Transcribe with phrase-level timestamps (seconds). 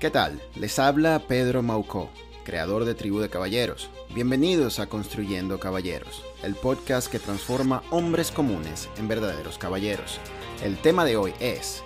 [0.00, 0.40] ¿Qué tal?
[0.56, 2.08] Les habla Pedro Maucó,
[2.42, 3.90] creador de Tribu de Caballeros.
[4.14, 10.18] Bienvenidos a Construyendo Caballeros, el podcast que transforma hombres comunes en verdaderos caballeros.
[10.64, 11.82] El tema de hoy es,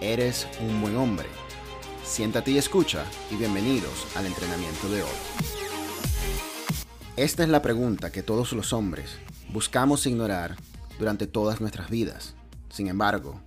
[0.00, 1.26] ¿eres un buen hombre?
[2.04, 5.18] Siéntate y escucha y bienvenidos al entrenamiento de hoy.
[7.16, 9.18] Esta es la pregunta que todos los hombres
[9.52, 10.56] buscamos ignorar
[10.98, 12.34] durante todas nuestras vidas.
[12.70, 13.42] Sin embargo,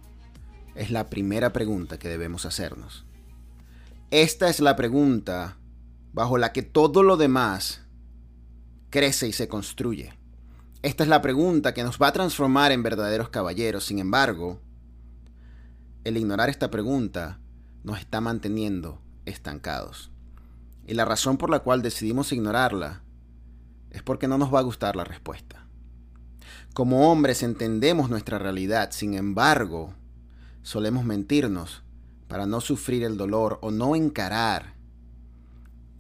[0.76, 3.04] es la primera pregunta que debemos hacernos.
[4.12, 5.56] Esta es la pregunta
[6.12, 7.82] bajo la que todo lo demás
[8.90, 10.14] crece y se construye.
[10.82, 13.86] Esta es la pregunta que nos va a transformar en verdaderos caballeros.
[13.86, 14.60] Sin embargo,
[16.04, 17.40] el ignorar esta pregunta
[17.86, 20.12] nos está manteniendo estancados.
[20.86, 23.04] Y la razón por la cual decidimos ignorarla
[23.92, 25.68] es porque no nos va a gustar la respuesta.
[26.74, 29.94] Como hombres entendemos nuestra realidad, sin embargo,
[30.64, 31.84] solemos mentirnos
[32.32, 34.74] para no sufrir el dolor o no encarar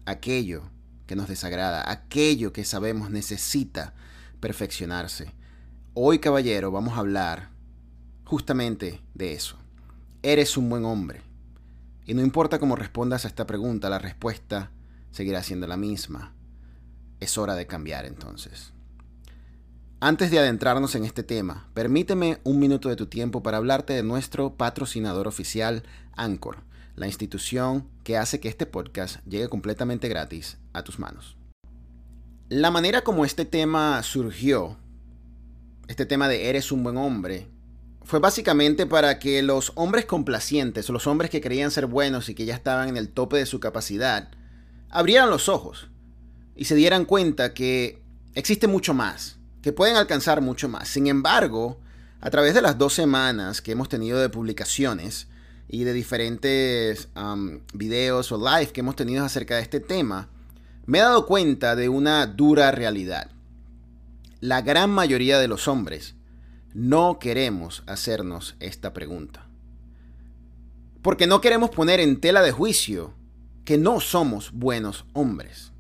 [0.05, 0.63] aquello
[1.05, 3.93] que nos desagrada, aquello que sabemos necesita
[4.39, 5.33] perfeccionarse.
[5.93, 7.49] Hoy, caballero, vamos a hablar
[8.23, 9.57] justamente de eso.
[10.23, 11.21] Eres un buen hombre.
[12.05, 14.71] Y no importa cómo respondas a esta pregunta, la respuesta
[15.11, 16.33] seguirá siendo la misma.
[17.19, 18.71] Es hora de cambiar entonces.
[20.03, 24.01] Antes de adentrarnos en este tema, permíteme un minuto de tu tiempo para hablarte de
[24.01, 25.83] nuestro patrocinador oficial,
[26.15, 26.63] Anchor,
[26.95, 31.37] la institución que hace que este podcast llegue completamente gratis a tus manos.
[32.49, 34.75] La manera como este tema surgió,
[35.87, 37.47] este tema de eres un buen hombre,
[38.01, 42.45] fue básicamente para que los hombres complacientes, los hombres que creían ser buenos y que
[42.45, 44.31] ya estaban en el tope de su capacidad,
[44.89, 45.89] abrieran los ojos
[46.55, 48.01] y se dieran cuenta que
[48.33, 50.87] existe mucho más que pueden alcanzar mucho más.
[50.87, 51.79] Sin embargo,
[52.19, 55.27] a través de las dos semanas que hemos tenido de publicaciones
[55.67, 57.09] y de diferentes
[57.73, 60.29] videos o live que hemos tenido acerca de este tema,
[60.85, 63.29] me he dado cuenta de una dura realidad.
[64.39, 66.15] La gran mayoría de los hombres
[66.73, 69.47] no queremos hacernos esta pregunta.
[71.01, 73.13] Porque no queremos poner en tela de juicio
[73.65, 75.70] que no somos buenos hombres.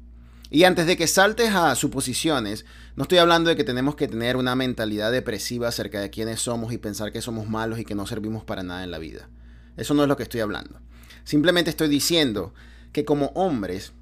[0.53, 2.65] Y antes de que saltes a suposiciones,
[2.97, 6.73] no estoy hablando de que tenemos que tener una mentalidad depresiva acerca de quiénes somos
[6.73, 9.29] y pensar que somos malos y que no servimos para nada en la vida.
[9.77, 10.81] Eso no es lo que estoy hablando.
[11.23, 12.53] Simplemente estoy diciendo
[12.91, 13.93] que como hombres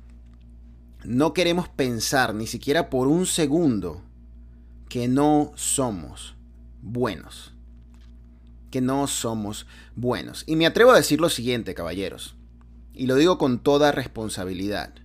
[1.04, 4.02] no queremos pensar ni siquiera por un segundo
[4.90, 6.36] que no somos
[6.82, 7.54] buenos.
[8.72, 10.46] Que no somos buenos.
[10.48, 12.36] Y me atrevo a decir lo siguiente, caballeros.
[12.96, 14.96] Y lo digo con toda responsabilidad.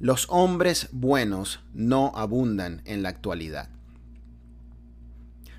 [0.00, 3.68] Los hombres buenos no abundan en la actualidad.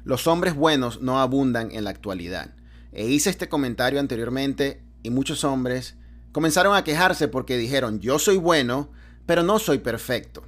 [0.05, 2.53] Los hombres buenos no abundan en la actualidad.
[2.93, 5.95] E hice este comentario anteriormente y muchos hombres
[6.31, 8.89] comenzaron a quejarse porque dijeron, yo soy bueno,
[9.25, 10.43] pero no soy perfecto.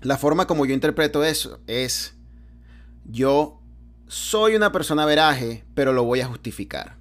[0.00, 2.14] La forma como yo interpreto eso es,
[3.04, 3.60] yo
[4.06, 6.96] soy una persona veraje, pero lo voy a justificar.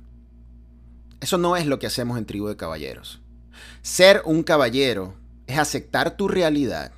[1.22, 3.22] Eso no es lo que hacemos en Tribu de Caballeros.
[3.82, 6.92] Ser un caballero es aceptar tu realidad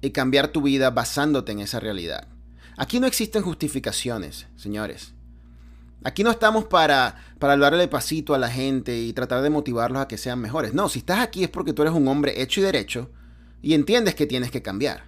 [0.00, 2.26] y cambiar tu vida basándote en esa realidad.
[2.76, 5.12] Aquí no existen justificaciones, señores.
[6.02, 10.08] Aquí no estamos para, para darle pasito a la gente y tratar de motivarlos a
[10.08, 10.74] que sean mejores.
[10.74, 13.10] No, si estás aquí es porque tú eres un hombre hecho y derecho
[13.62, 15.04] y entiendes que tienes que cambiar.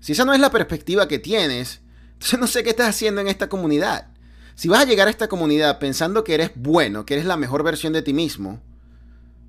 [0.00, 1.80] Si esa no es la perspectiva que tienes,
[2.12, 4.08] entonces no sé qué estás haciendo en esta comunidad.
[4.54, 7.62] Si vas a llegar a esta comunidad pensando que eres bueno, que eres la mejor
[7.62, 8.60] versión de ti mismo,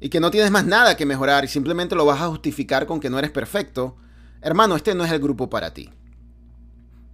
[0.02, 3.00] y que no tienes más nada que mejorar y simplemente lo vas a justificar con
[3.00, 3.96] que no eres perfecto,
[4.42, 5.92] hermano, este no es el grupo para ti.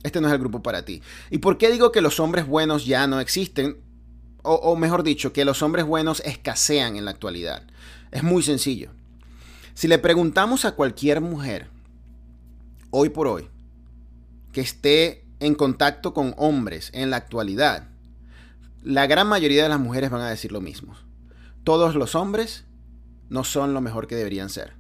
[0.03, 1.02] Este no es el grupo para ti.
[1.30, 3.78] ¿Y por qué digo que los hombres buenos ya no existen?
[4.42, 7.64] O, o mejor dicho, que los hombres buenos escasean en la actualidad.
[8.12, 8.92] Es muy sencillo.
[9.74, 11.68] Si le preguntamos a cualquier mujer,
[12.90, 13.50] hoy por hoy,
[14.54, 17.90] que esté en contacto con hombres en la actualidad,
[18.81, 20.96] la gran mayoría de las mujeres van a decir lo mismo.
[21.66, 22.63] Todos los hombres
[23.29, 24.74] no son lo mejor que deberían ser.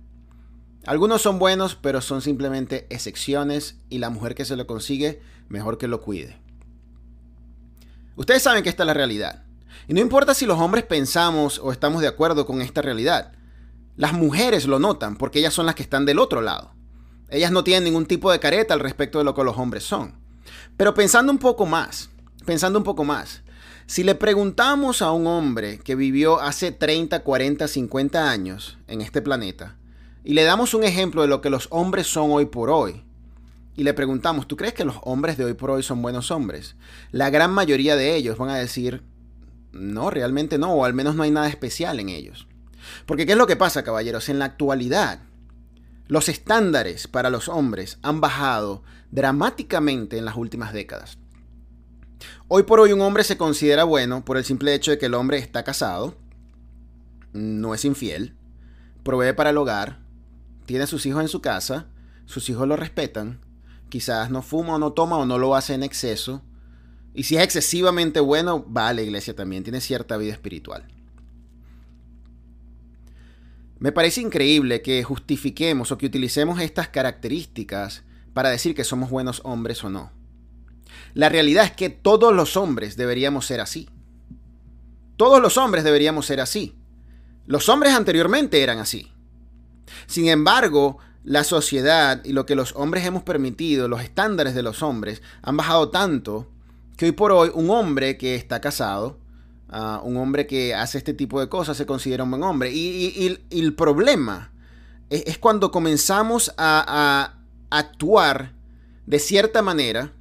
[0.85, 5.77] Algunos son buenos, pero son simplemente excepciones y la mujer que se lo consigue, mejor
[5.77, 6.39] que lo cuide.
[8.15, 9.43] Ustedes saben que esta es la realidad.
[9.87, 13.33] Y no importa si los hombres pensamos o estamos de acuerdo con esta realidad.
[13.95, 16.71] Las mujeres lo notan porque ellas son las que están del otro lado.
[17.29, 20.13] Ellas no tienen ningún tipo de careta al respecto de lo que los hombres son.
[20.77, 22.09] Pero pensando un poco más,
[22.45, 23.43] pensando un poco más,
[23.87, 29.21] si le preguntamos a un hombre que vivió hace 30, 40, 50 años en este
[29.21, 29.77] planeta
[30.23, 33.01] y le damos un ejemplo de lo que los hombres son hoy por hoy,
[33.77, 36.75] y le preguntamos, ¿tú crees que los hombres de hoy por hoy son buenos hombres?
[37.11, 39.03] La gran mayoría de ellos van a decir,
[39.71, 42.47] no, realmente no, o al menos no hay nada especial en ellos.
[43.05, 44.29] Porque ¿qué es lo que pasa, caballeros?
[44.29, 45.19] En la actualidad,
[46.07, 48.81] los estándares para los hombres han bajado
[49.11, 51.19] dramáticamente en las últimas décadas.
[52.47, 55.13] Hoy por hoy un hombre se considera bueno por el simple hecho de que el
[55.13, 56.15] hombre está casado,
[57.33, 58.35] no es infiel,
[59.03, 59.99] provee para el hogar,
[60.65, 61.87] tiene a sus hijos en su casa,
[62.25, 63.39] sus hijos lo respetan,
[63.89, 66.41] quizás no fuma o no toma o no lo hace en exceso,
[67.13, 70.87] y si es excesivamente bueno, va a la iglesia también, tiene cierta vida espiritual.
[73.79, 78.03] Me parece increíble que justifiquemos o que utilicemos estas características
[78.33, 80.16] para decir que somos buenos hombres o no.
[81.13, 83.89] La realidad es que todos los hombres deberíamos ser así.
[85.17, 86.75] Todos los hombres deberíamos ser así.
[87.45, 89.11] Los hombres anteriormente eran así.
[90.05, 94.83] Sin embargo, la sociedad y lo que los hombres hemos permitido, los estándares de los
[94.83, 96.47] hombres, han bajado tanto
[96.97, 99.19] que hoy por hoy un hombre que está casado,
[99.71, 102.71] uh, un hombre que hace este tipo de cosas, se considera un buen hombre.
[102.71, 104.51] Y, el problema
[105.09, 107.33] es, cuando comenzamos a
[107.69, 108.53] actuar
[109.05, 110.11] de cierta manera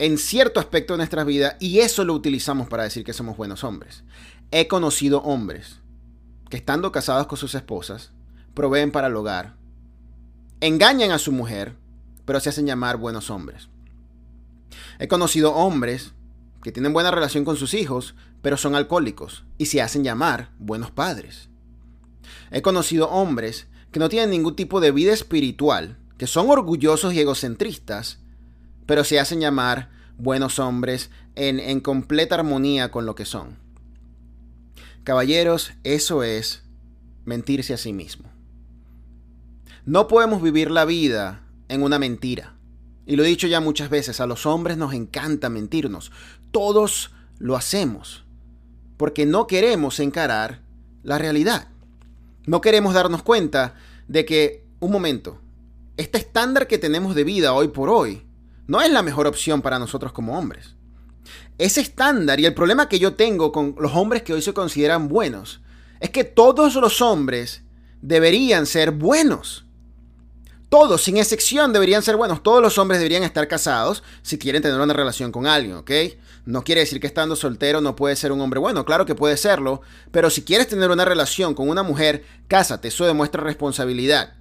[0.00, 3.64] en cierto aspecto de nuestras vidas y eso lo utilizamos para decir que somos buenos
[3.64, 4.02] hombres.
[4.50, 5.80] He conocido hombres
[6.48, 8.10] que estando casados con sus esposas,
[8.54, 9.56] proveen para el hogar,
[10.62, 11.76] engañan a su mujer,
[12.24, 13.68] pero se hacen llamar buenos hombres.
[14.98, 16.14] He conocido hombres
[16.62, 20.90] que tienen buena relación con sus hijos, pero son alcohólicos y se hacen llamar buenos
[20.90, 21.50] padres.
[22.50, 27.20] He conocido hombres que no tienen ningún tipo de vida espiritual, que son orgullosos y
[27.20, 28.19] egocentristas,
[28.90, 29.88] pero se hacen llamar
[30.18, 33.56] buenos hombres en, en completa armonía con lo que son.
[35.04, 36.64] Caballeros, eso es
[37.24, 38.28] mentirse a sí mismo.
[39.86, 42.56] No podemos vivir la vida en una mentira.
[43.06, 46.10] Y lo he dicho ya muchas veces, a los hombres nos encanta mentirnos.
[46.50, 48.24] Todos lo hacemos.
[48.96, 50.62] Porque no queremos encarar
[51.04, 51.68] la realidad.
[52.44, 53.76] No queremos darnos cuenta
[54.08, 55.40] de que, un momento,
[55.96, 58.24] este estándar que tenemos de vida hoy por hoy
[58.70, 60.76] no es la mejor opción para nosotros como hombres.
[61.58, 65.08] Ese estándar y el problema que yo tengo con los hombres que hoy se consideran
[65.08, 65.60] buenos
[65.98, 67.64] es que todos los hombres
[68.00, 69.64] deberían ser buenos.
[70.68, 72.44] Todos, sin excepción, deberían ser buenos.
[72.44, 75.90] Todos los hombres deberían estar casados si quieren tener una relación con alguien, ¿ok?
[76.46, 78.84] No quiere decir que estando soltero no puede ser un hombre bueno.
[78.84, 79.80] Claro que puede serlo.
[80.12, 82.86] Pero si quieres tener una relación con una mujer, cásate.
[82.86, 84.34] Eso demuestra responsabilidad.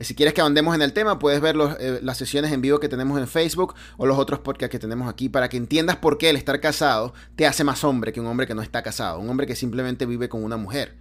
[0.00, 2.88] Si quieres que andemos en el tema, puedes ver eh, las sesiones en vivo que
[2.88, 6.28] tenemos en Facebook o los otros podcasts que tenemos aquí para que entiendas por qué
[6.28, 9.18] el estar casado te hace más hombre que un hombre que no está casado.
[9.18, 10.94] Un hombre que simplemente vive con una mujer.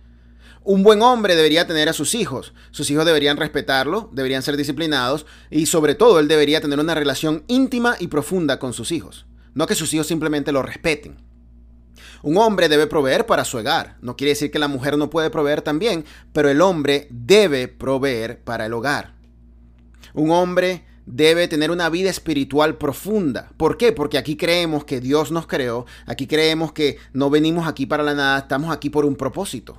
[0.64, 2.54] Un buen hombre debería tener a sus hijos.
[2.72, 7.44] Sus hijos deberían respetarlo, deberían ser disciplinados y sobre todo él debería tener una relación
[7.48, 9.26] íntima y profunda con sus hijos.
[9.54, 11.18] No que sus hijos simplemente lo respeten.
[12.22, 13.98] Un hombre debe proveer para su hogar.
[14.02, 18.42] No quiere decir que la mujer no puede proveer también, pero el hombre debe proveer
[18.44, 19.14] para el hogar.
[20.14, 23.52] Un hombre debe tener una vida espiritual profunda.
[23.58, 23.92] ¿Por qué?
[23.92, 28.14] Porque aquí creemos que Dios nos creó, aquí creemos que no venimos aquí para la
[28.14, 29.78] nada, estamos aquí por un propósito.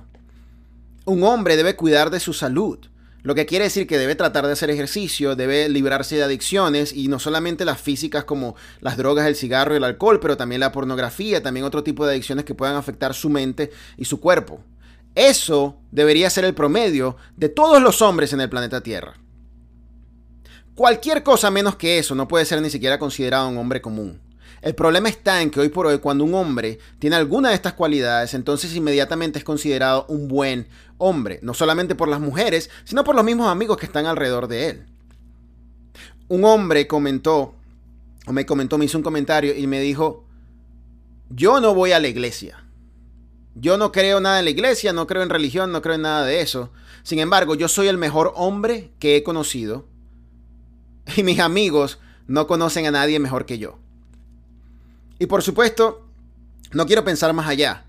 [1.05, 2.79] Un hombre debe cuidar de su salud,
[3.23, 7.07] lo que quiere decir que debe tratar de hacer ejercicio, debe librarse de adicciones y
[7.07, 10.71] no solamente las físicas como las drogas, el cigarro y el alcohol, pero también la
[10.71, 14.61] pornografía, también otro tipo de adicciones que puedan afectar su mente y su cuerpo.
[15.15, 19.15] Eso debería ser el promedio de todos los hombres en el planeta Tierra.
[20.75, 24.21] Cualquier cosa menos que eso no puede ser ni siquiera considerado un hombre común.
[24.67, 27.71] El problema está en que hoy por hoy cuando un hombre tiene alguna de estas
[27.71, 33.15] cualidades, entonces inmediatamente es considerado un buen hombre, no solamente por las mujeres, sino por
[33.15, 34.85] los mismos amigos que están alrededor de él.
[36.27, 37.55] Un hombre comentó,
[38.25, 40.25] o me comentó, me hizo un comentario y me dijo,
[41.29, 42.61] yo no voy a la iglesia.
[43.55, 46.25] Yo no creo nada en la iglesia, no creo en religión, no creo en nada
[46.25, 46.73] de eso.
[47.03, 49.85] Sin embargo, yo soy el mejor hombre que he conocido
[51.15, 53.79] y mis amigos no conocen a nadie mejor que yo.
[55.19, 56.07] Y por supuesto,
[56.71, 57.85] no quiero pensar más allá,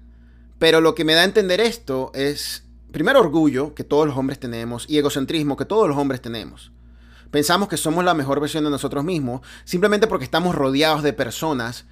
[0.58, 4.40] pero lo que me da a entender esto es, primero, orgullo que todos los hombres
[4.40, 6.72] tenemos y egocentrismo que todos los hombres tenemos.
[7.30, 11.84] Pensamos que somos la mejor versión de nosotros mismos simplemente porque estamos rodeados de personas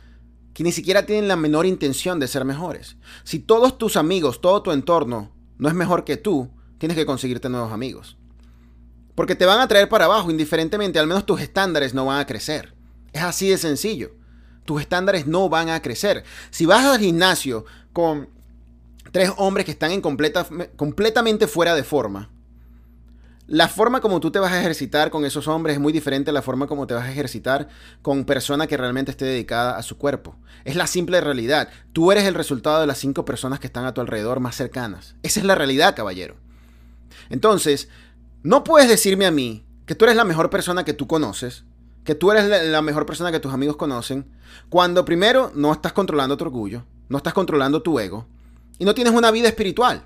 [0.55, 2.97] que ni siquiera tienen la menor intención de ser mejores.
[3.25, 7.50] Si todos tus amigos, todo tu entorno no es mejor que tú, tienes que conseguirte
[7.50, 8.16] nuevos amigos.
[9.14, 12.26] Porque te van a traer para abajo indiferentemente, al menos tus estándares no van a
[12.26, 12.75] crecer.
[13.12, 14.16] Es así de sencillo
[14.67, 16.25] tus estándares no van a crecer.
[16.51, 18.29] Si vas al gimnasio con
[19.13, 20.47] tres hombres que están en completa,
[20.77, 22.31] completamente fuera de forma,
[23.49, 26.33] La forma como tú te vas a ejercitar con esos hombres es muy diferente a
[26.33, 27.69] la forma como te vas a ejercitar
[28.03, 30.35] con persona que realmente esté dedicada a su cuerpo.
[30.65, 31.69] Es la simple realidad.
[31.93, 35.15] Tú eres el resultado de las cinco personas que están a tu alrededor más cercanas.
[35.23, 36.35] Esa es la realidad, caballero.
[37.31, 37.89] Entonces,
[38.43, 41.63] no puedes decirme a mí que tú eres la mejor persona que tú conoces,
[42.07, 44.25] que tú eres la mejor persona que tus amigos conocen,
[44.71, 48.27] cuando primero no estás controlando tu orgullo, no estás controlando tu ego
[48.79, 50.05] y no tienes una vida espiritual.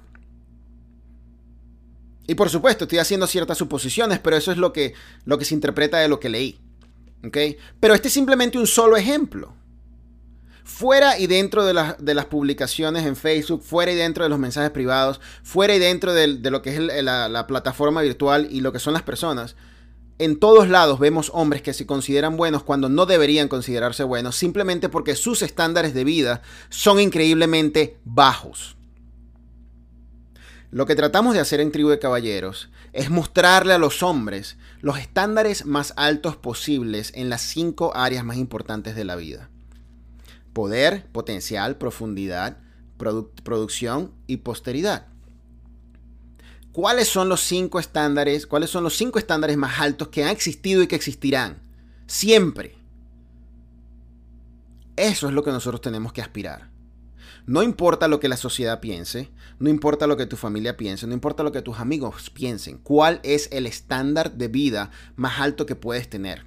[2.26, 4.94] Y por supuesto, estoy haciendo ciertas suposiciones, pero eso es lo que,
[5.26, 6.58] lo que se interpreta de lo que leí.
[7.80, 9.52] Pero este es simplemente un solo ejemplo.
[10.64, 15.20] Fuera y dentro de, las publicaciones en Facebook, fuera y dentro de los mensajes privados,
[15.42, 19.02] fuera y dentro de, lo que es la plataforma virtual y lo que son las
[19.02, 19.56] personas,
[20.20, 24.90] en todos lados vemos hombres que se consideran buenos cuando no deberían considerarse buenos, simplemente
[24.90, 28.76] porque sus estándares de vida son increíblemente bajos.
[30.70, 34.98] Lo que tratamos de hacer en Tribu de Caballeros es mostrarle a los hombres los
[34.98, 39.48] estándares más altos posibles en las cinco áreas más importantes de la vida.
[40.52, 42.58] Poder, potencial, profundidad,
[42.98, 45.06] producción y posteridad.
[46.72, 48.46] ¿Cuáles son los cinco estándares?
[48.46, 51.60] ¿Cuáles son los cinco estándares más altos que han existido y que existirán?
[52.06, 52.76] Siempre.
[54.94, 56.70] Eso es lo que nosotros tenemos que aspirar.
[57.46, 61.14] No importa lo que la sociedad piense, no importa lo que tu familia piense, no
[61.14, 65.74] importa lo que tus amigos piensen, cuál es el estándar de vida más alto que
[65.74, 66.44] puedes tener.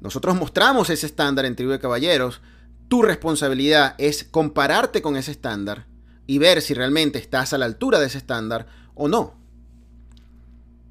[0.00, 2.40] Nosotros mostramos ese estándar en Tribu de Caballeros.
[2.88, 5.86] Tu responsabilidad es compararte con ese estándar
[6.26, 9.34] y ver si realmente estás a la altura de ese estándar o no.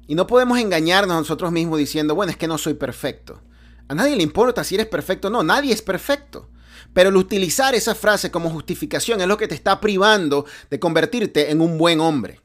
[0.06, 3.40] Y no podemos engañarnos a nosotros mismos diciendo, bueno, es que no soy perfecto.
[3.88, 6.48] A nadie le importa si eres perfecto o no, nadie es perfecto.
[6.92, 11.50] Pero el utilizar esa frase como justificación es lo que te está privando de convertirte
[11.50, 12.40] en un buen hombre.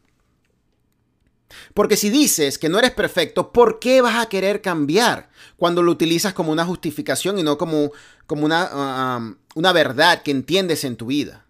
[1.74, 5.92] Porque si dices que no eres perfecto, ¿por qué vas a querer cambiar cuando lo
[5.92, 7.92] utilizas como una justificación y no como,
[8.26, 11.46] como una, ah, um, una verdad que entiendes en tu vida?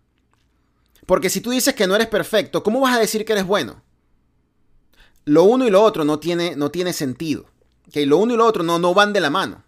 [1.10, 3.82] Porque si tú dices que no eres perfecto, ¿cómo vas a decir que eres bueno?
[5.26, 7.50] Lo uno y lo otro no tiene, no tiene sentido.
[7.88, 8.06] ¿okay?
[8.06, 9.64] Lo uno y lo otro no, no van de la mano.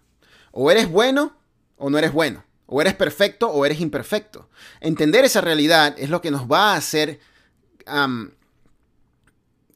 [0.52, 1.36] O eres bueno
[1.78, 2.44] o no eres bueno.
[2.66, 4.50] O eres perfecto o eres imperfecto.
[4.78, 7.18] Entender esa realidad es lo que nos va a hacer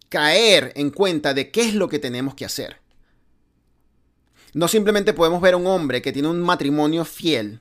[0.09, 2.77] caer en cuenta de qué es lo que tenemos que hacer.
[4.53, 7.61] No simplemente podemos ver a un hombre que tiene un matrimonio fiel,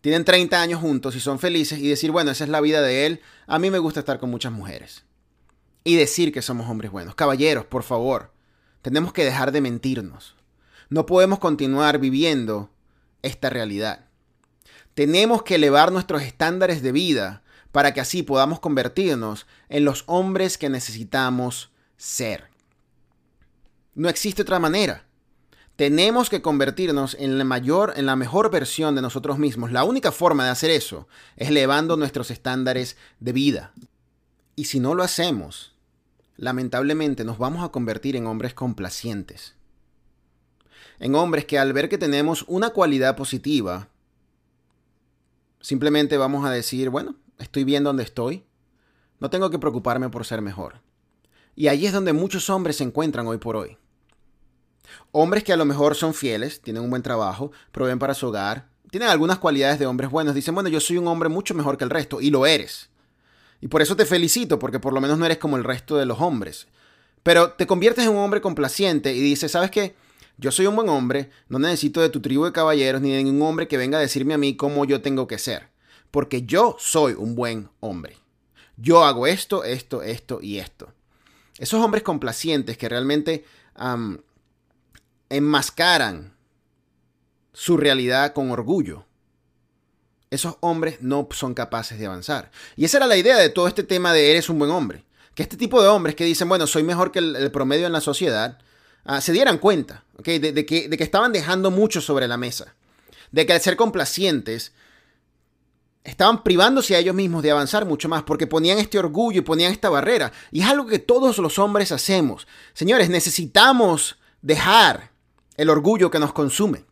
[0.00, 3.06] tienen 30 años juntos y son felices y decir, bueno, esa es la vida de
[3.06, 5.04] él, a mí me gusta estar con muchas mujeres.
[5.84, 7.14] Y decir que somos hombres buenos.
[7.14, 8.32] Caballeros, por favor,
[8.82, 10.36] tenemos que dejar de mentirnos.
[10.88, 12.70] No podemos continuar viviendo
[13.22, 14.06] esta realidad.
[14.94, 17.42] Tenemos que elevar nuestros estándares de vida
[17.72, 22.48] para que así podamos convertirnos en los hombres que necesitamos ser.
[23.94, 25.06] No existe otra manera.
[25.80, 29.72] Tenemos que convertirnos en la mayor, en la mejor versión de nosotros mismos.
[29.72, 33.72] La única forma de hacer eso es elevando nuestros estándares de vida.
[34.56, 35.72] Y si no lo hacemos,
[36.36, 39.54] lamentablemente nos vamos a convertir en hombres complacientes.
[40.98, 43.88] En hombres que al ver que tenemos una cualidad positiva,
[45.62, 48.44] Simplemente vamos a decir, bueno, estoy bien donde estoy.
[49.18, 50.82] No tengo que preocuparme por ser mejor.
[51.56, 53.78] Y ahí es donde muchos hombres se encuentran hoy por hoy.
[55.12, 58.68] Hombres que a lo mejor son fieles, tienen un buen trabajo, proveen para su hogar,
[58.90, 60.34] tienen algunas cualidades de hombres buenos.
[60.34, 62.90] Dicen, bueno, yo soy un hombre mucho mejor que el resto, y lo eres.
[63.60, 66.06] Y por eso te felicito, porque por lo menos no eres como el resto de
[66.06, 66.66] los hombres.
[67.22, 69.94] Pero te conviertes en un hombre complaciente y dices, ¿sabes qué?
[70.38, 73.46] Yo soy un buen hombre, no necesito de tu tribu de caballeros ni de ningún
[73.46, 75.68] hombre que venga a decirme a mí cómo yo tengo que ser,
[76.10, 78.16] porque yo soy un buen hombre.
[78.78, 80.94] Yo hago esto, esto, esto y esto.
[81.58, 83.44] Esos hombres complacientes que realmente
[85.30, 86.36] enmascaran
[87.52, 89.06] su realidad con orgullo.
[90.30, 92.50] Esos hombres no son capaces de avanzar.
[92.76, 95.04] Y esa era la idea de todo este tema de eres un buen hombre.
[95.34, 98.00] Que este tipo de hombres que dicen, bueno, soy mejor que el promedio en la
[98.00, 98.58] sociedad,
[99.04, 102.74] Ah, se dieran cuenta de, que, de que estaban dejando mucho sobre la mesa.
[103.30, 104.72] De que al ser complacientes,
[106.04, 109.72] estaban privándose a ellos mismos de avanzar mucho más porque ponían este orgullo y ponían
[109.72, 110.32] esta barrera.
[110.50, 112.46] Y es algo que todos los hombres hacemos.
[112.74, 115.09] Señores, necesitamos dejar
[115.60, 116.86] el orgullo que nos consume.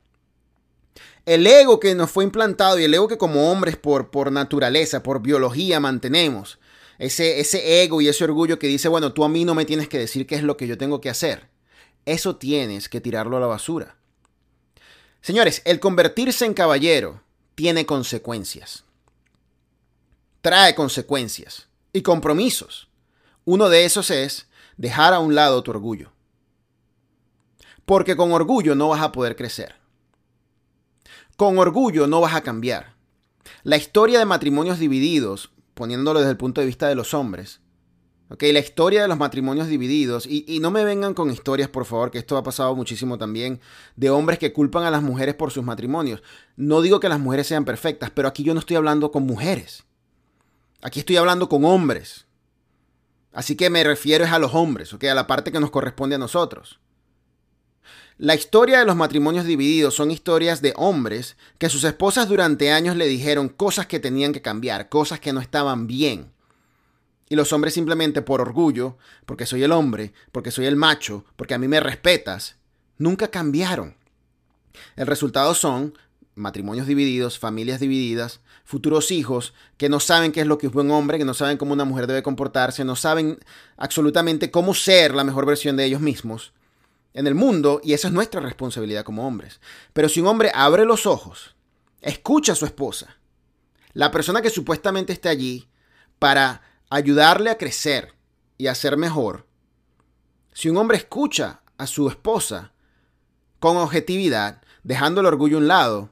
[1.24, 5.02] El ego que nos fue implantado y el ego que como hombres por, por naturaleza,
[5.02, 6.58] por biología mantenemos.
[6.98, 9.88] Ese, ese ego y ese orgullo que dice, bueno, tú a mí no me tienes
[9.88, 11.48] que decir qué es lo que yo tengo que hacer.
[12.04, 13.96] Eso tienes que tirarlo a la basura.
[15.22, 17.22] Señores, el convertirse en caballero
[17.54, 18.84] tiene consecuencias.
[20.42, 22.88] Trae consecuencias y compromisos.
[23.46, 24.46] Uno de esos es
[24.76, 26.12] dejar a un lado tu orgullo.
[27.88, 29.76] Porque con orgullo no vas a poder crecer.
[31.38, 32.92] Con orgullo no vas a cambiar.
[33.62, 37.62] La historia de matrimonios divididos, poniéndolo desde el punto de vista de los hombres,
[38.28, 42.10] la historia de los matrimonios divididos, y, y, no me vengan con historias, por favor,
[42.10, 43.58] que esto ha pasado muchísimo también,
[43.96, 46.22] de hombres que culpan a las mujeres por sus matrimonios.
[46.56, 49.84] No digo que las mujeres sean perfectas, pero aquí yo no estoy hablando con mujeres.
[50.82, 52.26] Aquí estoy hablando con hombres.
[53.32, 55.04] Así que me refiero es a los hombres, ¿ok?
[55.04, 56.80] A la parte que nos corresponde a nosotros.
[58.20, 62.96] La historia de los matrimonios divididos son historias de hombres que sus esposas durante años
[62.96, 66.32] le dijeron cosas que tenían que cambiar, cosas que no estaban bien.
[67.28, 71.54] Y los hombres simplemente por orgullo, porque soy el hombre, porque soy el macho, porque
[71.54, 72.56] a mí me respetas,
[72.96, 73.94] nunca cambiaron.
[74.96, 75.96] El resultado son
[76.34, 80.90] matrimonios divididos, familias divididas, futuros hijos que no saben qué es lo que es buen
[80.90, 83.38] hombre, que no saben cómo una mujer debe comportarse, no saben
[83.76, 86.52] absolutamente cómo ser la mejor versión de ellos mismos
[87.14, 89.60] en el mundo y esa es nuestra responsabilidad como hombres.
[89.92, 91.56] Pero si un hombre abre los ojos,
[92.00, 93.18] escucha a su esposa,
[93.92, 95.68] la persona que supuestamente está allí
[96.18, 98.14] para ayudarle a crecer
[98.56, 99.46] y a ser mejor,
[100.52, 102.72] si un hombre escucha a su esposa
[103.60, 106.10] con objetividad, dejando el orgullo a un lado,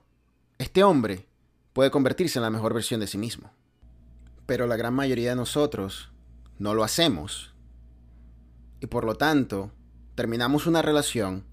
[0.58, 1.28] este hombre
[1.72, 3.50] puede convertirse en la mejor versión de sí mismo.
[4.46, 6.10] Pero la gran mayoría de nosotros
[6.58, 7.54] no lo hacemos.
[8.80, 9.72] Y por lo tanto,
[10.16, 11.44] terminamos una relación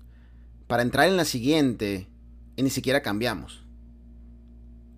[0.68, 2.08] para entrar en la siguiente
[2.56, 3.64] y ni siquiera cambiamos.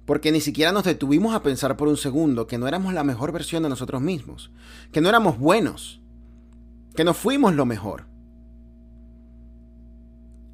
[0.05, 3.31] Porque ni siquiera nos detuvimos a pensar por un segundo que no éramos la mejor
[3.31, 4.51] versión de nosotros mismos,
[4.93, 5.99] que no éramos buenos,
[6.95, 8.05] que no fuimos lo mejor.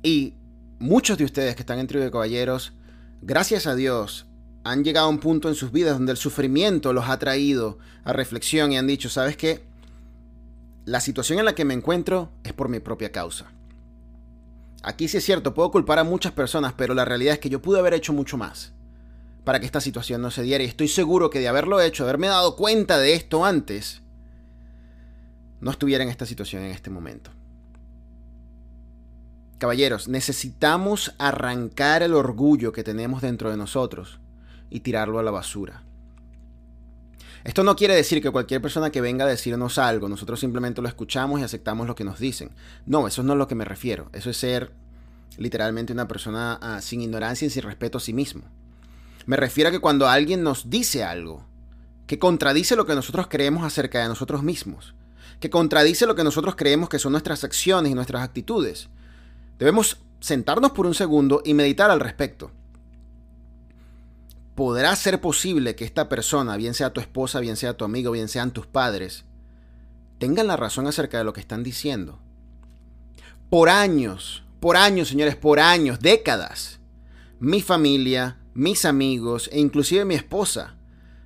[0.03, 0.35] Y
[0.79, 2.73] muchos de ustedes que están en Trío de Caballeros,
[3.21, 4.25] gracias a Dios,
[4.63, 8.13] han llegado a un punto en sus vidas donde el sufrimiento los ha traído a
[8.13, 9.69] reflexión y han dicho, ¿sabes qué?
[10.85, 13.51] La situación en la que me encuentro es por mi propia causa.
[14.83, 17.61] Aquí sí es cierto, puedo culpar a muchas personas, pero la realidad es que yo
[17.61, 18.73] pude haber hecho mucho más
[19.43, 20.63] para que esta situación no se diera.
[20.63, 24.01] Y estoy seguro que de haberlo hecho, haberme dado cuenta de esto antes,
[25.59, 27.31] no estuviera en esta situación en este momento.
[29.59, 34.19] Caballeros, necesitamos arrancar el orgullo que tenemos dentro de nosotros
[34.71, 35.83] y tirarlo a la basura.
[37.43, 40.87] Esto no quiere decir que cualquier persona que venga a decirnos algo, nosotros simplemente lo
[40.87, 42.51] escuchamos y aceptamos lo que nos dicen.
[42.85, 44.09] No, eso no es lo que me refiero.
[44.13, 44.71] Eso es ser
[45.37, 48.43] literalmente una persona ah, sin ignorancia y sin respeto a sí mismo.
[49.25, 51.45] Me refiero a que cuando alguien nos dice algo
[52.05, 54.93] que contradice lo que nosotros creemos acerca de nosotros mismos,
[55.39, 58.89] que contradice lo que nosotros creemos que son nuestras acciones y nuestras actitudes,
[59.57, 62.51] debemos sentarnos por un segundo y meditar al respecto.
[64.61, 68.27] ¿Podrá ser posible que esta persona, bien sea tu esposa, bien sea tu amigo, bien
[68.27, 69.25] sean tus padres,
[70.19, 72.19] tengan la razón acerca de lo que están diciendo?
[73.49, 76.79] Por años, por años, señores, por años, décadas,
[77.39, 80.75] mi familia, mis amigos e inclusive mi esposa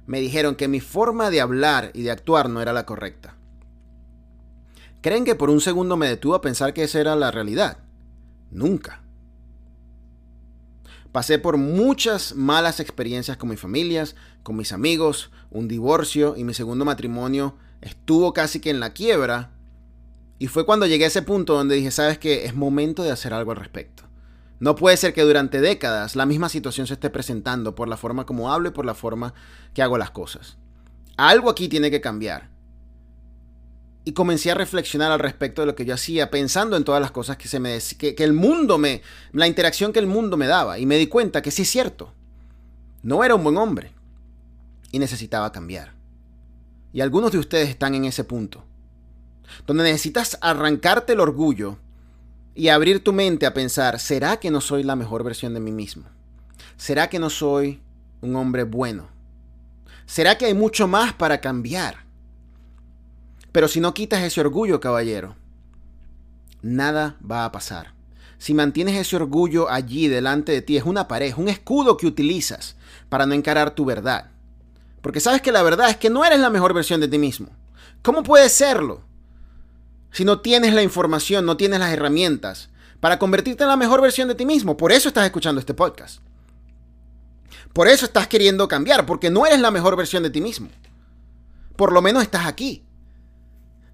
[0.08, 3.36] me dijeron que mi forma de hablar y de actuar no era la correcta.
[5.02, 7.80] ¿Creen que por un segundo me detuvo a pensar que esa era la realidad?
[8.50, 9.05] Nunca.
[11.15, 16.54] Pasé por muchas malas experiencias con mis familias, con mis amigos, un divorcio y mi
[16.54, 19.51] segundo matrimonio estuvo casi que en la quiebra.
[20.39, 23.34] Y fue cuando llegué a ese punto donde dije, sabes que es momento de hacer
[23.34, 24.04] algo al respecto.
[24.60, 28.25] No puede ser que durante décadas la misma situación se esté presentando por la forma
[28.25, 29.34] como hablo y por la forma
[29.73, 30.58] que hago las cosas.
[31.15, 32.49] Algo aquí tiene que cambiar.
[34.06, 37.12] Y comencé a reflexionar al respecto de lo que yo hacía, pensando en todas las
[37.12, 39.02] cosas que se me que, que el mundo me
[39.34, 42.13] la interacción que el mundo me daba y me di cuenta que sí es cierto.
[43.02, 43.91] No era un buen hombre
[44.91, 45.94] y necesitaba cambiar.
[46.94, 48.63] Y algunos de ustedes están en ese punto,
[49.68, 51.78] donde necesitas arrancarte el orgullo
[52.54, 55.74] y abrir tu mente a pensar, ¿será que no soy la mejor versión de mí
[55.74, 56.06] mismo?
[56.78, 57.82] ¿Será que no soy
[58.22, 59.10] un hombre bueno?
[60.06, 62.05] ¿Será que hay mucho más para cambiar?
[63.56, 65.38] Pero si no quitas ese orgullo, caballero,
[66.62, 67.94] nada va a pasar.
[68.38, 72.76] Si mantienes ese orgullo allí delante de ti, es una pared, un escudo que utilizas
[73.08, 74.30] para no encarar tu verdad.
[75.02, 77.48] Porque sabes que la verdad es que no eres la mejor versión de ti mismo.
[78.02, 79.04] ¿Cómo puedes serlo?
[80.12, 82.68] si no tienes la información, no tienes las herramientas
[83.00, 84.76] para convertirte en la mejor versión de ti mismo.
[84.76, 86.20] Por eso estás escuchando este podcast.
[87.72, 90.68] Por eso estás queriendo cambiar, porque no eres la mejor versión de ti mismo.
[91.78, 92.85] Por lo menos estás aquí.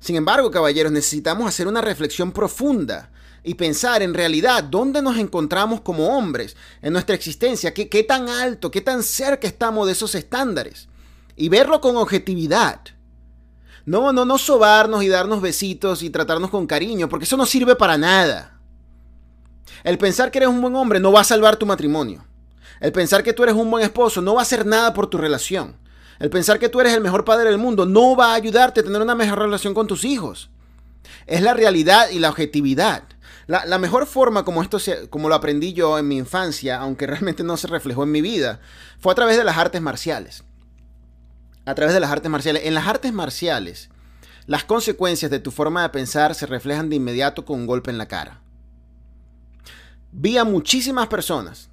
[0.01, 3.11] Sin embargo, caballeros, necesitamos hacer una reflexión profunda
[3.43, 8.71] y pensar en realidad dónde nos encontramos como hombres en nuestra existencia, qué, tan alto,
[8.71, 10.89] qué tan cerca estamos de esos estándares
[11.35, 12.81] y verlo con objetividad.
[13.85, 17.75] No, no, no sobarnos y darnos besitos y tratarnos con cariño, porque eso no sirve
[17.75, 18.59] para nada.
[19.83, 22.25] El pensar que eres un buen hombre no va a salvar tu matrimonio.
[22.79, 25.19] El pensar que tú eres un buen esposo no va a hacer nada por tu
[25.19, 25.75] relación.
[26.21, 28.83] El pensar que tú eres el mejor padre del mundo no va a ayudarte a
[28.83, 30.51] tener una mejor relación con tus hijos.
[31.25, 33.05] Es la realidad y la objetividad.
[33.47, 34.77] La, mejor forma como esto
[35.09, 38.59] como lo aprendí yo en mi infancia, aunque realmente no se reflejó en mi vida,
[38.99, 40.43] fue a través de las artes marciales.
[41.65, 42.65] A través de las artes marciales.
[42.65, 43.89] En las artes marciales,
[44.45, 47.97] las consecuencias de tu forma de pensar se reflejan de inmediato con un golpe en
[47.97, 48.41] la cara.
[50.11, 51.71] Vi a muchísimas personas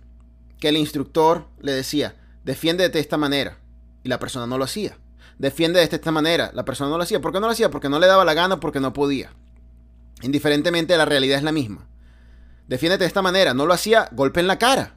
[0.58, 3.58] que el instructor le decía, defiéndete de esta manera,
[4.08, 4.98] la persona no lo hacía.
[5.38, 7.20] Defiende de esta manera, la persona no lo hacía.
[7.20, 7.70] ¿Por qué no lo hacía?
[7.70, 9.30] Porque no le daba la gana, porque no podía.
[10.22, 11.86] Indiferentemente, la realidad es la misma.
[12.66, 14.96] Defiéndete de esta manera, no lo hacía, golpe en la cara.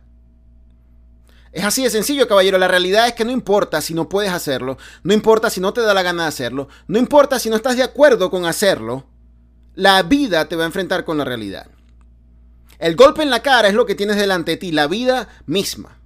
[1.52, 2.58] Es así de sencillo, caballero.
[2.58, 5.82] La realidad es que no importa si no puedes hacerlo, no importa si no te
[5.82, 9.06] da la gana de hacerlo, no importa si no estás de acuerdo con hacerlo,
[9.76, 11.68] la vida te va a enfrentar con la realidad.
[12.80, 16.01] El golpe en la cara es lo que tienes delante de ti, la vida misma.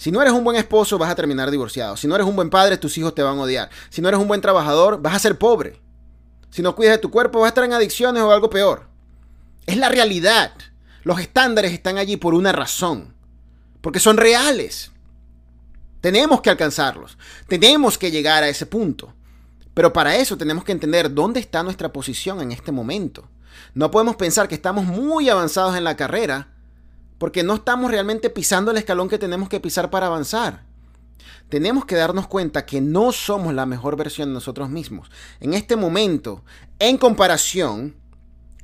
[0.00, 1.94] Si no eres un buen esposo, vas a terminar divorciado.
[1.94, 3.68] Si no eres un buen padre, tus hijos te van a odiar.
[3.90, 5.78] Si no eres un buen trabajador, vas a ser pobre.
[6.48, 8.88] Si no cuidas de tu cuerpo, vas a estar en adicciones o algo peor.
[9.66, 10.52] Es la realidad.
[11.02, 13.12] Los estándares están allí por una razón.
[13.82, 14.90] Porque son reales.
[16.00, 17.18] Tenemos que alcanzarlos.
[17.46, 19.12] Tenemos que llegar a ese punto.
[19.74, 23.28] Pero para eso tenemos que entender dónde está nuestra posición en este momento.
[23.74, 26.48] No podemos pensar que estamos muy avanzados en la carrera
[27.20, 30.62] porque no estamos realmente pisando el escalón que tenemos que pisar para avanzar.
[31.50, 35.10] Tenemos que darnos cuenta que no somos la mejor versión de nosotros mismos.
[35.38, 36.42] En este momento,
[36.78, 37.94] en comparación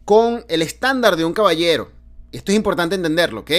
[0.06, 1.90] con el estándar de un caballero,
[2.32, 3.50] esto es importante entenderlo, ¿ok?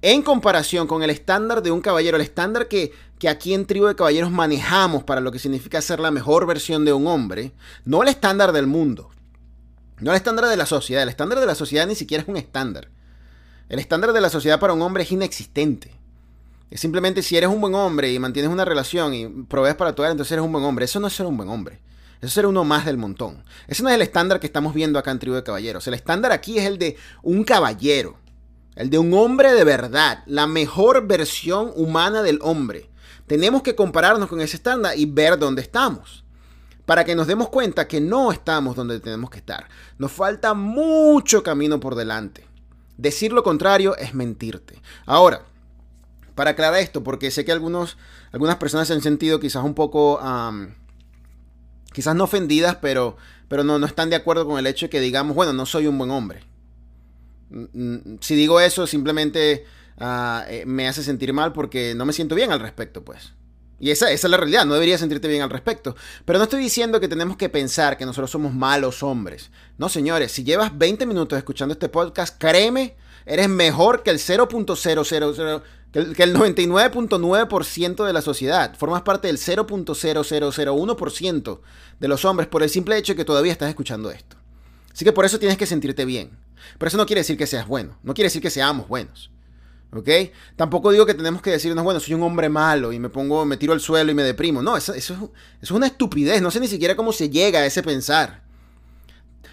[0.00, 3.84] En comparación con el estándar de un caballero, el estándar que, que aquí en Tribu
[3.84, 7.52] de Caballeros manejamos para lo que significa ser la mejor versión de un hombre,
[7.84, 9.10] no el estándar del mundo,
[9.98, 11.02] no el estándar de la sociedad.
[11.02, 12.88] El estándar de la sociedad ni siquiera es un estándar.
[13.68, 15.92] El estándar de la sociedad para un hombre es inexistente.
[16.70, 20.04] Es simplemente si eres un buen hombre y mantienes una relación y provees para tu
[20.04, 20.86] entonces eres un buen hombre.
[20.86, 21.80] Eso no es ser un buen hombre.
[22.18, 23.44] Eso es ser uno más del montón.
[23.66, 25.86] Ese no es el estándar que estamos viendo acá en Tribu de Caballeros.
[25.86, 28.16] El estándar aquí es el de un caballero.
[28.74, 30.22] El de un hombre de verdad.
[30.26, 32.88] La mejor versión humana del hombre.
[33.26, 36.24] Tenemos que compararnos con ese estándar y ver dónde estamos
[36.86, 39.68] para que nos demos cuenta que no estamos donde tenemos que estar.
[39.98, 42.47] Nos falta mucho camino por delante.
[42.98, 44.82] Decir lo contrario es mentirte.
[45.06, 45.42] Ahora,
[46.34, 47.96] para aclarar esto, porque sé que algunos,
[48.32, 50.20] algunas personas se han sentido quizás un poco,
[51.92, 53.16] quizás no ofendidas, pero,
[53.48, 55.86] pero no, no están de acuerdo con el hecho de que digamos, bueno, no soy
[55.86, 56.42] un buen hombre.
[58.20, 59.64] Si digo eso, simplemente
[60.00, 63.32] eh, me hace sentir mal porque no me siento bien al respecto, pues.
[63.80, 65.94] Y esa, es la realidad, no deberías sentirte bien al respecto.
[66.24, 69.50] Pero no estoy diciendo que tenemos que pensar que nosotros somos malos hombres.
[69.76, 75.62] No, señores, si llevas 20 minutos escuchando este podcast, créeme, eres mejor que el 0.000,
[75.92, 78.74] que el, que el 99.9% de la sociedad.
[78.76, 81.60] Formas parte del 0.0001%
[82.00, 84.36] de los hombres por el simple hecho de que todavía estás escuchando esto.
[84.92, 86.36] Así que por eso tienes que sentirte bien.
[86.76, 89.30] Pero eso no quiere decir que seas bueno, no quiere decir que seamos buenos.
[89.92, 90.08] ¿Ok?
[90.56, 93.56] Tampoco digo que tenemos que decirnos, bueno, soy un hombre malo y me pongo, me
[93.56, 94.62] tiro al suelo y me deprimo.
[94.62, 96.42] No, eso, eso, es una estupidez.
[96.42, 98.42] No sé ni siquiera cómo se llega a ese pensar.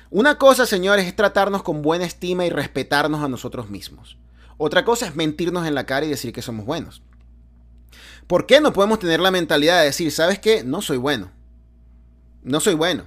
[0.09, 4.17] Una cosa, señores, es tratarnos con buena estima y respetarnos a nosotros mismos.
[4.57, 7.01] Otra cosa es mentirnos en la cara y decir que somos buenos.
[8.27, 10.63] ¿Por qué no podemos tener la mentalidad de decir, ¿sabes qué?
[10.63, 11.31] No soy bueno.
[12.43, 13.05] No soy bueno.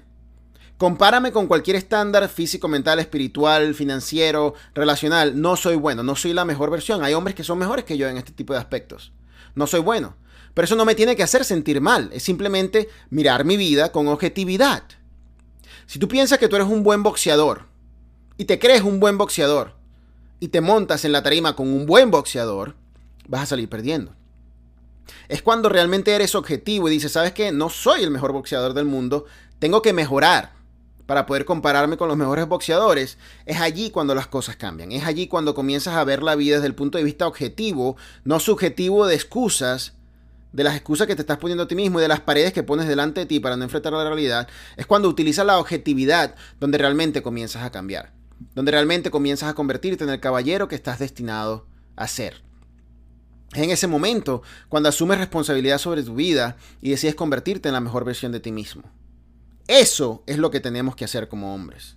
[0.79, 5.41] Compárame con cualquier estándar físico, mental, espiritual, financiero, relacional.
[5.41, 7.03] No soy bueno, no soy la mejor versión.
[7.03, 9.13] Hay hombres que son mejores que yo en este tipo de aspectos.
[9.57, 10.15] No soy bueno.
[10.55, 12.11] Pero eso no me tiene que hacer sentir mal.
[12.13, 14.85] Es simplemente mirar mi vida con objetividad.
[15.87, 17.67] Si tú piensas que tú eres un buen boxeador
[18.37, 19.75] y te crees un buen boxeador
[20.39, 22.77] y te montas en la tarima con un buen boxeador,
[23.27, 24.15] vas a salir perdiendo.
[25.29, 27.51] Es cuando realmente eres objetivo y dices, ¿sabes qué?
[27.51, 29.25] No soy el mejor boxeador del mundo,
[29.59, 30.58] tengo que mejorar
[31.09, 33.17] para poder compararme con los mejores boxeadores,
[33.47, 34.93] es allí cuando las cosas cambian.
[34.93, 38.39] Es allí cuando comienzas a ver la vida desde el punto de vista objetivo, no
[38.41, 39.95] subjetivo de excusas,
[40.53, 42.63] de las excusas que te estás poniendo a ti mismo y de las paredes que
[42.63, 44.49] pones delante de ti para no enfrentar la realidad.
[44.77, 48.13] Es cuando utilizas la objetividad donde realmente comienzas a cambiar.
[48.55, 51.65] Donde realmente comienzas a convertirte en el caballero que estás destinado
[51.97, 52.43] a ser.
[53.55, 57.81] Es en ese momento cuando asumes responsabilidad sobre tu vida y decides convertirte en la
[57.81, 58.83] mejor versión de ti mismo.
[59.69, 61.97] Eso es lo que tenemos que hacer como hombres.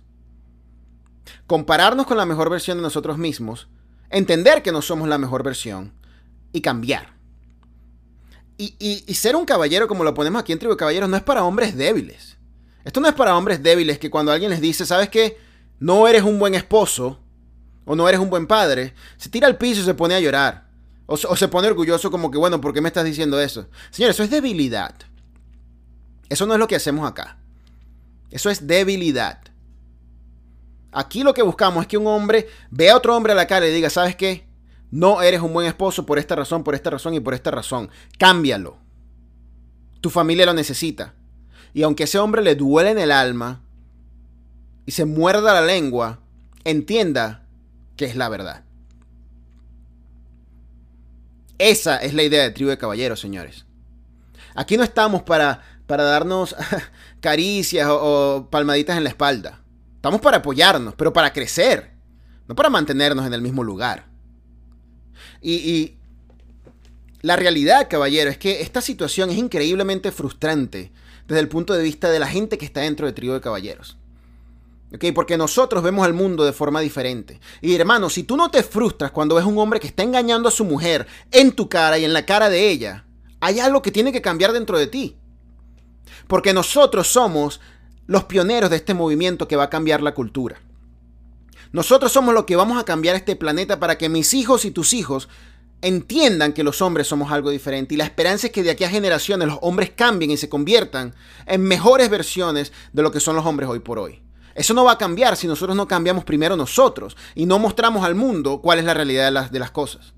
[1.46, 3.68] Compararnos con la mejor versión de nosotros mismos,
[4.10, 5.94] entender que no somos la mejor versión
[6.52, 7.14] y cambiar.
[8.58, 11.42] Y, ser un caballero, como lo ponemos aquí en Tribu de Caballeros, no es para
[11.42, 12.36] hombres débiles.
[12.84, 15.38] Esto no es para hombres débiles que cuando alguien les dice, ¿sabes qué?
[15.80, 17.18] No eres un buen esposo
[17.84, 20.68] o no eres un buen padre, se tira al piso y se pone a llorar.
[21.06, 23.66] O, o se pone orgulloso como que, bueno, ¿por qué me estás diciendo eso?
[23.90, 24.94] Señores, eso es debilidad.
[26.28, 27.41] Eso no es lo que hacemos acá.
[28.32, 29.38] Eso es debilidad.
[30.90, 33.66] Aquí lo que buscamos es que un hombre vea a otro hombre a la cara
[33.66, 34.46] y diga, ¿sabes qué?
[34.90, 37.90] No eres un buen esposo por esta razón, por esta razón y por esta razón.
[38.18, 38.76] Cámbialo.
[40.00, 41.14] Tu familia lo necesita.
[41.72, 43.62] Y aunque ese hombre le duele en el alma
[44.84, 46.20] y se muerda la lengua,
[46.64, 47.46] entienda
[47.96, 48.64] que es la verdad.
[51.58, 53.64] Esa es la idea de tribu de caballeros, señores.
[54.54, 56.54] Aquí no estamos para, para darnos
[57.20, 59.62] caricias o, palmaditas en la espalda.
[59.96, 61.92] Estamos para apoyarnos, pero para crecer,
[62.48, 64.06] no para mantenernos en el mismo lugar.
[65.40, 65.96] Y,
[67.20, 70.90] la realidad, caballero, es que esta situación es increíblemente frustrante
[71.28, 73.96] desde el punto de vista de la gente que está dentro del trío de caballeros.
[75.14, 77.40] Porque nosotros vemos el mundo de forma diferente.
[77.60, 80.52] Y hermano, si tú no te frustras cuando ves un hombre que está engañando a
[80.52, 83.04] su mujer en tu cara y en la cara de ella,
[83.40, 85.16] hay algo que tiene que cambiar dentro de ti.
[86.26, 87.60] Porque nosotros somos
[88.06, 90.60] los pioneros de este movimiento que va a cambiar la cultura.
[91.72, 94.92] Nosotros somos los que vamos a cambiar este planeta para que mis hijos y tus
[94.92, 95.28] hijos
[95.80, 97.94] entiendan que los hombres somos algo diferente.
[97.94, 101.14] Y la esperanza es que de aquí a generaciones los hombres cambien y se conviertan
[101.46, 104.22] en mejores versiones de lo que son los hombres hoy por hoy.
[104.54, 108.14] Eso no va a cambiar si nosotros no cambiamos primero nosotros y no mostramos al
[108.14, 110.12] mundo cuál es la realidad de las, de las cosas.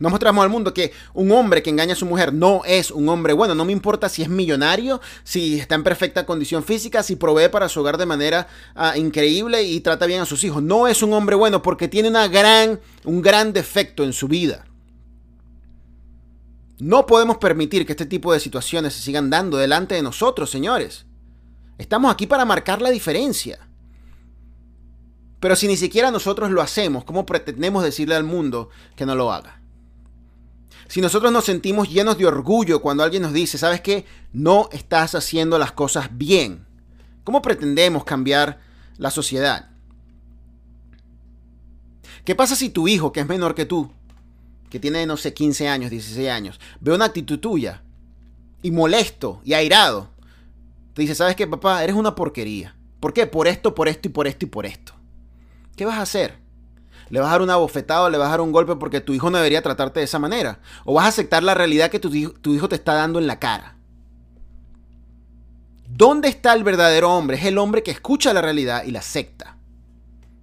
[0.00, 3.06] No mostramos al mundo que un hombre que engaña a su mujer no es un
[3.10, 3.54] hombre bueno.
[3.54, 7.68] No me importa si es millonario, si está en perfecta condición física, si provee para
[7.68, 10.62] su hogar de manera uh, increíble y trata bien a sus hijos.
[10.62, 14.64] No es un hombre bueno porque tiene una gran, un gran defecto en su vida.
[16.78, 21.04] No podemos permitir que este tipo de situaciones se sigan dando delante de nosotros, señores.
[21.76, 23.68] Estamos aquí para marcar la diferencia.
[25.40, 29.30] Pero si ni siquiera nosotros lo hacemos, ¿cómo pretendemos decirle al mundo que no lo
[29.30, 29.59] haga?
[30.90, 34.04] Si nosotros nos sentimos llenos de orgullo cuando alguien nos dice, ¿sabes qué?
[34.32, 36.66] No estás haciendo las cosas bien.
[37.22, 38.58] ¿Cómo pretendemos cambiar
[38.96, 39.70] la sociedad?
[42.24, 43.92] ¿Qué pasa si tu hijo, que es menor que tú,
[44.68, 47.84] que tiene, no sé, 15 años, 16 años, ve una actitud tuya
[48.60, 50.10] y molesto y airado?
[50.94, 51.84] Te dice, ¿sabes qué, papá?
[51.84, 52.76] Eres una porquería.
[52.98, 53.28] ¿Por qué?
[53.28, 54.94] Por esto, por esto y por esto y por esto.
[55.76, 56.40] ¿Qué vas a hacer?
[57.10, 59.12] Le vas a dar una bofetada o le vas a dar un golpe porque tu
[59.12, 60.60] hijo no debería tratarte de esa manera.
[60.84, 63.38] O vas a aceptar la realidad que tu tu hijo te está dando en la
[63.38, 63.76] cara.
[65.88, 67.36] ¿Dónde está el verdadero hombre?
[67.36, 69.56] Es el hombre que escucha la realidad y la acepta.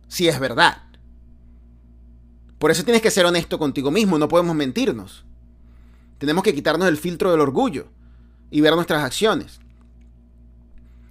[0.10, 0.84] Si es verdad.
[2.60, 5.26] Por eso tienes que ser honesto contigo mismo, no podemos mentirnos.
[6.18, 7.88] Tenemos que quitarnos el filtro del orgullo
[8.52, 9.60] y ver nuestras acciones.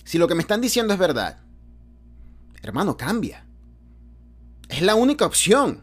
[0.04, 1.38] Si lo que me están diciendo es verdad,
[2.62, 3.45] hermano, cambia.
[4.68, 5.82] Es la única opción.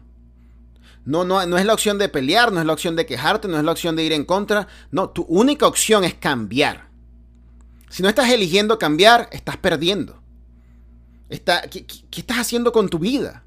[1.04, 3.58] No, no, no es la opción de pelear, no es la opción de quejarte, no
[3.58, 4.68] es la opción de ir en contra.
[4.90, 6.88] No, tu única opción es cambiar.
[7.90, 10.20] Si no estás eligiendo cambiar, estás perdiendo.
[11.70, 13.44] ¿qué, ¿Qué estás haciendo con tu vida?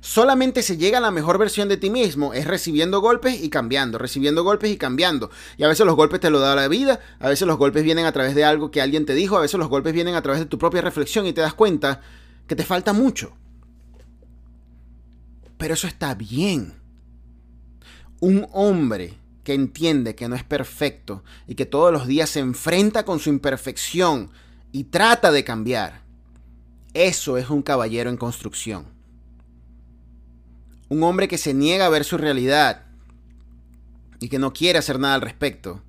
[0.00, 3.98] Solamente se llega a la mejor versión de ti mismo es recibiendo golpes y cambiando,
[3.98, 5.30] recibiendo golpes y cambiando.
[5.56, 8.06] Y a veces los golpes te lo da la vida, a veces los golpes vienen
[8.06, 10.40] a través de algo que alguien te dijo, a veces los golpes vienen a través
[10.40, 12.00] de tu propia reflexión y te das cuenta
[12.46, 13.32] que te falta mucho.
[15.58, 16.74] Pero eso está bien.
[18.20, 23.04] Un hombre que entiende que no es perfecto y que todos los días se enfrenta
[23.04, 24.30] con su imperfección
[24.72, 26.02] y trata de cambiar,
[26.94, 28.86] eso es un caballero en construcción.
[30.88, 32.86] Un hombre que se niega a ver su realidad
[34.20, 35.82] y que no quiere hacer nada al respecto.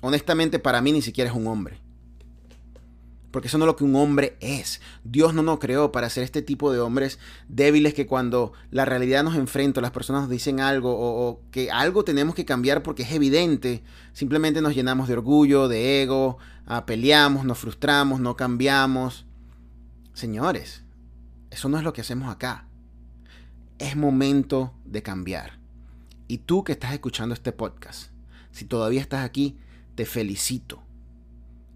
[0.00, 1.83] Honestamente para mí ni siquiera es un hombre.
[3.34, 4.80] Porque eso no es lo que un hombre es.
[5.02, 7.18] Dios no nos creó para ser este tipo de hombres
[7.48, 12.04] débiles que cuando la realidad nos enfrenta, las personas nos dicen algo o, que algo
[12.04, 17.44] tenemos que cambiar porque es evidente, simplemente nos llenamos de orgullo, de ego, ah, peleamos,
[17.44, 19.26] nos frustramos, no cambiamos.
[20.12, 20.84] Señores,
[21.50, 22.68] eso no es lo que hacemos acá.
[23.80, 25.58] Es momento de cambiar.
[26.28, 28.12] Y tú que estás escuchando este podcast,
[28.52, 29.58] si todavía estás aquí,
[29.96, 30.83] te felicito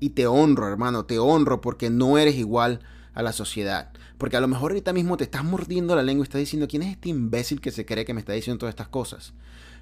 [0.01, 2.81] y te honro, hermano, te honro porque no eres igual
[3.15, 3.91] a la sociedad.
[4.17, 6.83] Porque a lo mejor ahorita mismo te estás mordiendo la lengua y estás diciendo, ¿quién
[6.83, 9.33] es este imbécil que se cree que me está diciendo todas estas cosas?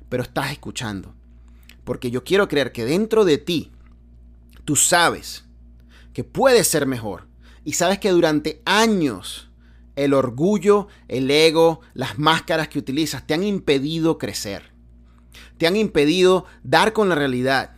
[0.09, 1.15] Pero estás escuchando.
[1.85, 3.73] Porque yo quiero creer que dentro de ti,
[4.65, 5.45] tú sabes
[6.13, 7.27] que puedes ser mejor.
[7.65, 9.51] Y sabes que durante años
[9.97, 14.73] el orgullo, el ego, las máscaras que utilizas te han impedido crecer.
[15.59, 17.76] Te han impedido dar con la realidad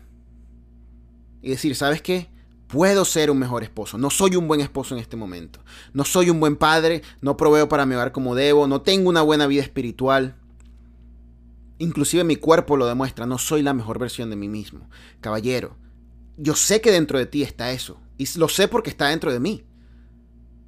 [1.43, 2.31] y decir, ¿sabes qué?
[2.67, 3.97] Puedo ser un mejor esposo.
[3.97, 5.61] No soy un buen esposo en este momento.
[5.95, 7.03] No soy un buen padre.
[7.23, 8.67] No proveo para mi hogar como debo.
[8.67, 10.37] No tengo una buena vida espiritual.
[11.79, 13.25] Inclusive mi cuerpo lo demuestra.
[13.25, 14.91] No soy la mejor versión de mí mismo.
[15.21, 15.77] Caballero,
[16.37, 17.99] yo sé que dentro de ti está eso.
[18.19, 19.65] Y lo sé porque está dentro de mí.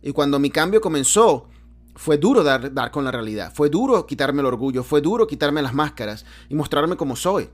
[0.00, 1.50] Y cuando mi cambio comenzó,
[1.96, 3.52] fue duro dar, dar con la realidad.
[3.54, 4.84] Fue duro quitarme el orgullo.
[4.84, 7.50] Fue duro quitarme las máscaras y mostrarme como soy.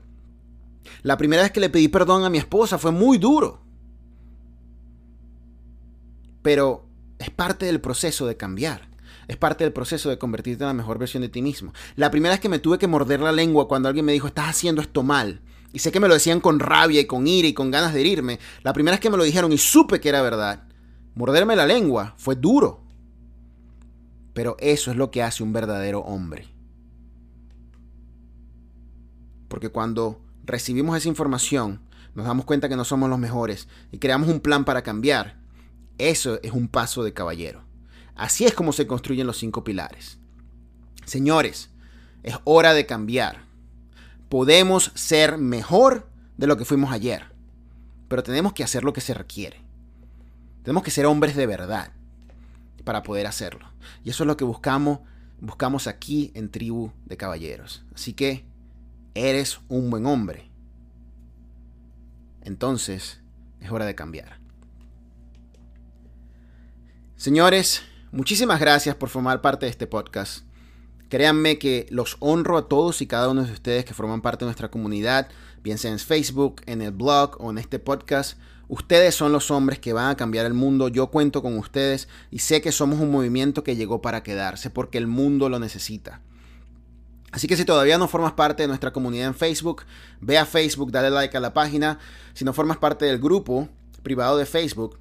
[1.03, 3.61] La primera vez que le pedí perdón a mi esposa fue muy duro.
[6.41, 6.85] Pero
[7.19, 8.87] es parte del proceso de cambiar.
[9.27, 11.73] Es parte del proceso de convertirte en la mejor versión de ti mismo.
[11.95, 14.49] La primera vez que me tuve que morder la lengua cuando alguien me dijo, estás
[14.49, 15.41] haciendo esto mal.
[15.73, 18.01] Y sé que me lo decían con rabia y con ira y con ganas de
[18.01, 18.39] herirme.
[18.63, 20.63] La primera vez que me lo dijeron y supe que era verdad.
[21.15, 22.83] Morderme la lengua fue duro.
[24.33, 26.47] Pero eso es lo que hace un verdadero hombre.
[29.47, 31.81] Porque cuando recibimos esa información,
[32.15, 35.37] nos damos cuenta que no somos los mejores y creamos un plan para cambiar,
[35.99, 37.63] eso es un paso de caballero.
[38.15, 40.17] Así es como se construyen los cinco pilares.
[41.05, 41.69] Señores,
[42.23, 43.45] es hora de cambiar.
[44.29, 47.25] Podemos ser mejor de lo que fuimos ayer,
[48.07, 49.61] pero tenemos que hacer lo que se requiere.
[50.63, 51.91] Tenemos que ser hombres de verdad
[52.83, 53.69] para poder hacerlo.
[54.03, 54.99] Y eso es lo que buscamos,
[55.39, 57.83] buscamos aquí en Tribu de Caballeros.
[57.93, 58.45] Así que
[59.17, 60.49] eres un buen hombre.
[62.41, 63.19] Entonces
[63.59, 64.39] es hora de cambiar.
[67.15, 70.45] Señores, muchísimas gracias por formar parte de este podcast.
[71.09, 74.47] Créanme que los honro a todos y cada uno de ustedes que forman parte de
[74.47, 75.29] nuestra comunidad,
[75.63, 78.37] bien sea en Facebook, en el blog o en este podcast.
[78.67, 80.89] Ustedes son los hombres que van a cambiar el mundo.
[80.89, 84.97] Yo cuento con ustedes y sé que somos un movimiento que llegó para quedarse porque
[84.97, 86.21] el mundo lo necesita.
[87.31, 89.83] Así que si todavía no formas parte de nuestra comunidad en Facebook,
[90.21, 91.99] ve a Facebook, dale like a la página.
[92.33, 93.67] Si no formas parte del grupo
[94.01, 94.97] privado de Facebook,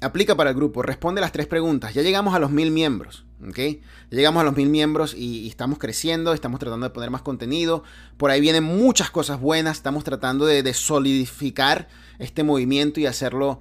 [0.00, 1.94] aplica para el grupo, responde las tres preguntas.
[1.94, 3.56] Ya llegamos a los mil miembros, ¿ok?
[3.56, 3.78] Ya
[4.10, 7.82] llegamos a los mil miembros y, estamos creciendo, estamos tratando de poner más contenido.
[8.16, 13.60] Por ahí vienen muchas cosas buenas, estamos tratando de, solidificar este movimiento y hacerlo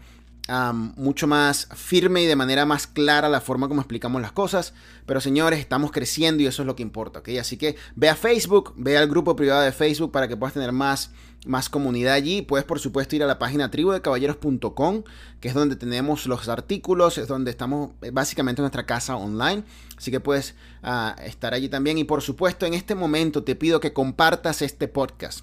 [0.95, 4.73] mucho más firme y de manera más clara la forma como explicamos las cosas.
[5.05, 7.29] Pero señores, estamos creciendo y eso es lo que importa, ¿ok?
[7.39, 10.71] Así que ve a Facebook, ve al grupo privado de Facebook para que puedas tener
[10.71, 11.11] más
[11.45, 12.41] más comunidad allí.
[12.41, 15.03] Puedes, por supuesto, ir a la página tribudecaballeros.com,
[15.39, 19.63] que es donde tenemos los artículos, es donde estamos eh, básicamente en nuestra casa online.
[19.97, 21.97] Así que puedes ah, estar allí también.
[21.97, 25.41] Y por supuesto, en este momento te pido que compartas este podcast.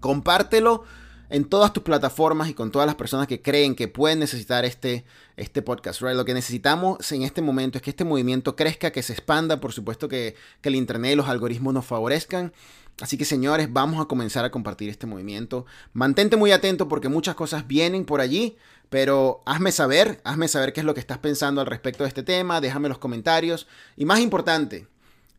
[0.00, 0.84] Compártelo
[1.32, 5.06] en todas tus plataformas y con todas las personas que creen que pueden necesitar este,
[5.36, 6.02] este podcast.
[6.02, 9.72] Lo que necesitamos en este momento es que este movimiento crezca, que se expanda, por
[9.72, 12.52] supuesto que, que el Internet y los algoritmos nos favorezcan.
[13.00, 15.64] Así que señores, vamos a comenzar a compartir este movimiento.
[15.94, 18.58] Mantente muy atento porque muchas cosas vienen por allí,
[18.90, 22.22] pero hazme saber, hazme saber qué es lo que estás pensando al respecto de este
[22.22, 23.66] tema, déjame los comentarios.
[23.96, 24.86] Y más importante,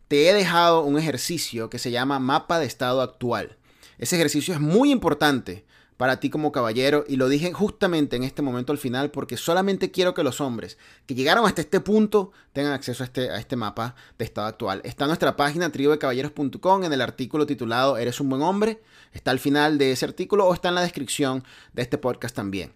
[0.08, 3.58] te he dejado un ejercicio que se llama mapa de estado actual.
[4.00, 5.66] Ese ejercicio es muy importante
[5.98, 9.92] para ti como caballero y lo dije justamente en este momento al final porque solamente
[9.92, 13.56] quiero que los hombres que llegaron hasta este punto tengan acceso a este, a este
[13.56, 14.82] mapa de estado actual.
[14.84, 18.82] Está en nuestra página triodecaballeros.com en el artículo titulado ¿Eres un buen hombre?
[19.12, 22.74] Está al final de ese artículo o está en la descripción de este podcast también.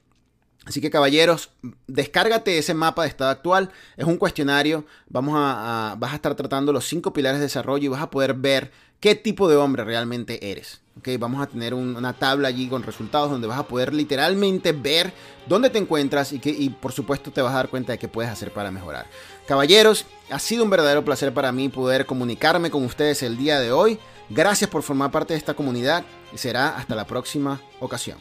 [0.67, 1.51] Así que caballeros,
[1.87, 3.71] descárgate ese mapa de estado actual.
[3.95, 4.85] Es un cuestionario.
[5.07, 8.33] Vamos a, vas a estar tratando los cinco pilares de desarrollo y vas a poder
[8.33, 10.81] ver qué tipo de hombre realmente eres.
[10.99, 15.13] Okay, vamos a tener una tabla allí con resultados donde vas a poder literalmente ver
[15.45, 18.07] dónde te encuentras y, que, y por supuesto te vas a dar cuenta de qué
[18.07, 19.05] puedes hacer para mejorar.
[19.47, 23.71] Caballeros, ha sido un verdadero placer para mí poder comunicarme con ustedes el día de
[23.71, 23.99] hoy.
[24.29, 28.17] Gracias por formar parte de esta comunidad y será hasta la próxima ocasión.